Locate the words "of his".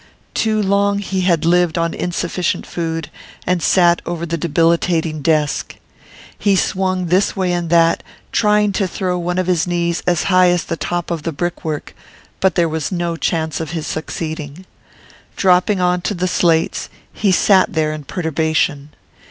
9.37-9.67, 13.59-13.85